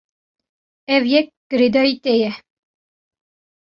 [0.95, 2.31] Ev yek girêdayî te ye.